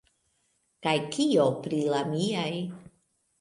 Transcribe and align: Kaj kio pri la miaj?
Kaj 0.87 0.93
kio 1.17 1.45
pri 1.67 1.83
la 1.93 2.01
miaj? 2.15 2.49